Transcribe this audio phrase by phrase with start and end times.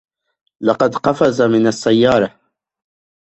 [0.61, 2.39] لقد قفز من السيارة.